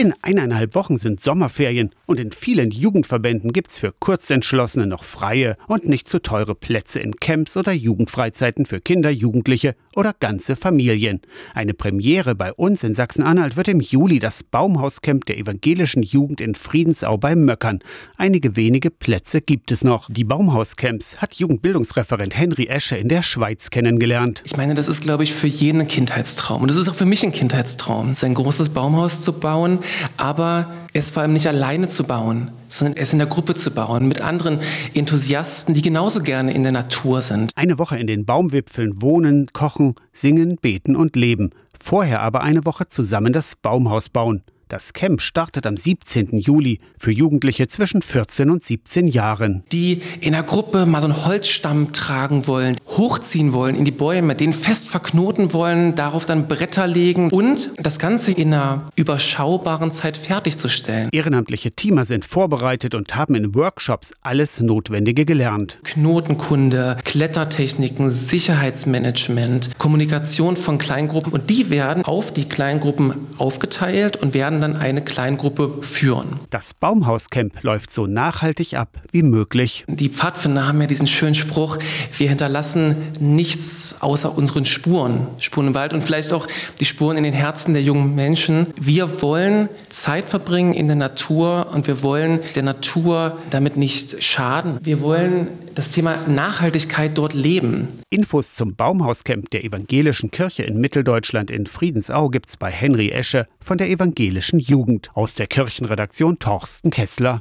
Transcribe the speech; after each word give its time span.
In 0.00 0.14
eineinhalb 0.22 0.74
Wochen 0.76 0.96
sind 0.96 1.20
Sommerferien 1.20 1.90
und 2.06 2.18
in 2.18 2.32
vielen 2.32 2.70
Jugendverbänden 2.70 3.52
gibt's 3.52 3.78
für 3.78 3.92
Kurzentschlossene 3.92 4.86
noch 4.86 5.04
freie 5.04 5.58
und 5.66 5.86
nicht 5.86 6.08
zu 6.08 6.20
teure 6.22 6.54
Plätze 6.54 7.00
in 7.00 7.16
Camps 7.16 7.54
oder 7.54 7.72
Jugendfreizeiten 7.72 8.64
für 8.64 8.80
Kinder, 8.80 9.10
Jugendliche 9.10 9.74
oder 9.94 10.14
ganze 10.18 10.56
Familien. 10.56 11.20
Eine 11.52 11.74
Premiere 11.74 12.34
bei 12.34 12.50
uns 12.50 12.82
in 12.82 12.94
Sachsen-Anhalt 12.94 13.58
wird 13.58 13.68
im 13.68 13.80
Juli 13.80 14.20
das 14.20 14.42
Baumhauscamp 14.42 15.26
der 15.26 15.36
evangelischen 15.36 16.02
Jugend 16.02 16.40
in 16.40 16.54
Friedensau 16.54 17.18
bei 17.18 17.36
Möckern. 17.36 17.80
Einige 18.16 18.56
wenige 18.56 18.90
Plätze 18.90 19.42
gibt 19.42 19.70
es 19.70 19.84
noch. 19.84 20.08
Die 20.10 20.24
Baumhauscamps 20.24 21.18
hat 21.18 21.34
Jugendbildungsreferent 21.34 22.34
Henry 22.34 22.68
Esche 22.68 22.96
in 22.96 23.10
der 23.10 23.22
Schweiz 23.22 23.68
kennengelernt. 23.68 24.42
Ich 24.46 24.56
meine, 24.56 24.72
das 24.72 24.88
ist, 24.88 25.02
glaube 25.02 25.24
ich, 25.24 25.34
für 25.34 25.46
jeden 25.46 25.82
ein 25.82 25.88
Kindheitstraum. 25.88 26.62
Und 26.62 26.68
das 26.68 26.78
ist 26.78 26.88
auch 26.88 26.94
für 26.94 27.04
mich 27.04 27.22
ein 27.22 27.32
Kindheitstraum, 27.32 28.14
sein 28.14 28.32
großes 28.32 28.70
Baumhaus 28.70 29.22
zu 29.22 29.34
bauen 29.34 29.80
aber 30.16 30.72
es 30.92 31.10
vor 31.10 31.22
allem 31.22 31.32
nicht 31.32 31.46
alleine 31.46 31.88
zu 31.88 32.04
bauen, 32.04 32.50
sondern 32.68 32.96
es 32.96 33.12
in 33.12 33.18
der 33.18 33.28
Gruppe 33.28 33.54
zu 33.54 33.70
bauen, 33.70 34.08
mit 34.08 34.22
anderen 34.22 34.60
Enthusiasten, 34.94 35.74
die 35.74 35.82
genauso 35.82 36.20
gerne 36.20 36.52
in 36.52 36.62
der 36.62 36.72
Natur 36.72 37.22
sind. 37.22 37.52
Eine 37.56 37.78
Woche 37.78 37.98
in 37.98 38.06
den 38.06 38.24
Baumwipfeln 38.24 39.00
wohnen, 39.02 39.48
kochen, 39.52 39.94
singen, 40.12 40.56
beten 40.56 40.96
und 40.96 41.16
leben. 41.16 41.50
Vorher 41.82 42.20
aber 42.20 42.42
eine 42.42 42.64
Woche 42.64 42.88
zusammen 42.88 43.32
das 43.32 43.56
Baumhaus 43.56 44.08
bauen. 44.08 44.42
Das 44.70 44.92
Camp 44.92 45.20
startet 45.20 45.66
am 45.66 45.76
17. 45.76 46.38
Juli 46.38 46.78
für 46.96 47.10
Jugendliche 47.10 47.66
zwischen 47.66 48.02
14 48.02 48.50
und 48.50 48.62
17 48.62 49.08
Jahren. 49.08 49.64
Die 49.72 50.00
in 50.20 50.32
der 50.32 50.44
Gruppe 50.44 50.86
mal 50.86 51.00
so 51.00 51.08
einen 51.08 51.26
Holzstamm 51.26 51.92
tragen 51.92 52.46
wollen, 52.46 52.76
hochziehen 53.00 53.54
wollen 53.54 53.76
in 53.76 53.86
die 53.86 53.92
Bäume, 53.92 54.34
den 54.34 54.52
fest 54.52 54.90
verknoten 54.90 55.54
wollen, 55.54 55.94
darauf 55.94 56.26
dann 56.26 56.46
Bretter 56.46 56.86
legen 56.86 57.30
und 57.30 57.70
das 57.78 57.98
Ganze 57.98 58.30
in 58.30 58.52
einer 58.52 58.82
überschaubaren 58.94 59.90
Zeit 59.90 60.18
fertigzustellen. 60.18 61.08
Ehrenamtliche 61.10 61.72
Teamer 61.72 62.04
sind 62.04 62.26
vorbereitet 62.26 62.94
und 62.94 63.16
haben 63.16 63.34
in 63.36 63.54
Workshops 63.54 64.12
alles 64.20 64.60
Notwendige 64.60 65.24
gelernt. 65.24 65.78
Knotenkunde, 65.82 66.98
Klettertechniken, 67.04 68.10
Sicherheitsmanagement, 68.10 69.78
Kommunikation 69.78 70.58
von 70.58 70.76
Kleingruppen 70.76 71.32
und 71.32 71.48
die 71.48 71.70
werden 71.70 72.04
auf 72.04 72.34
die 72.34 72.48
Kleingruppen 72.48 73.14
aufgeteilt 73.38 74.18
und 74.18 74.34
werden 74.34 74.60
dann 74.60 74.76
eine 74.76 75.02
Kleingruppe 75.02 75.78
führen. 75.80 76.38
Das 76.50 76.74
Baumhauscamp 76.74 77.62
läuft 77.62 77.92
so 77.92 78.06
nachhaltig 78.06 78.74
ab 78.74 78.98
wie 79.10 79.22
möglich. 79.22 79.86
Die 79.88 80.10
Pfadfinder 80.10 80.68
haben 80.68 80.82
ja 80.82 80.86
diesen 80.86 81.06
schönen 81.06 81.34
Spruch, 81.34 81.78
wir 82.18 82.28
hinterlassen 82.28 82.89
nichts 83.18 83.96
außer 84.00 84.36
unseren 84.36 84.64
Spuren. 84.64 85.26
Spuren 85.38 85.68
im 85.68 85.74
Wald 85.74 85.92
und 85.92 86.02
vielleicht 86.02 86.32
auch 86.32 86.46
die 86.78 86.84
Spuren 86.84 87.16
in 87.16 87.24
den 87.24 87.32
Herzen 87.32 87.74
der 87.74 87.82
jungen 87.82 88.14
Menschen. 88.14 88.68
Wir 88.80 89.22
wollen 89.22 89.68
Zeit 89.88 90.28
verbringen 90.28 90.74
in 90.74 90.86
der 90.86 90.96
Natur 90.96 91.68
und 91.72 91.86
wir 91.86 92.02
wollen 92.02 92.40
der 92.54 92.62
Natur 92.62 93.38
damit 93.50 93.76
nicht 93.76 94.22
schaden. 94.22 94.78
Wir 94.82 95.00
wollen 95.00 95.48
das 95.74 95.90
Thema 95.92 96.26
Nachhaltigkeit 96.26 97.16
dort 97.16 97.32
leben. 97.32 97.88
Infos 98.10 98.54
zum 98.54 98.74
Baumhauscamp 98.74 99.50
der 99.50 99.64
Evangelischen 99.64 100.30
Kirche 100.30 100.64
in 100.64 100.80
Mitteldeutschland 100.80 101.50
in 101.50 101.66
Friedensau 101.66 102.28
gibt's 102.28 102.56
bei 102.56 102.70
Henry 102.70 103.10
Esche 103.10 103.46
von 103.60 103.78
der 103.78 103.88
Evangelischen 103.88 104.58
Jugend 104.58 105.10
aus 105.14 105.34
der 105.34 105.46
Kirchenredaktion 105.46 106.38
Torsten 106.38 106.90
Kessler. 106.90 107.38